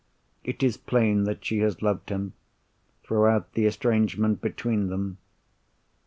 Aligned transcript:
It 0.43 0.63
is 0.63 0.77
plain 0.77 1.25
that 1.25 1.45
she 1.45 1.59
has 1.59 1.83
loved 1.83 2.09
him, 2.09 2.33
throughout 3.03 3.53
the 3.53 3.67
estrangement 3.67 4.41
between 4.41 4.87
them. 4.87 5.19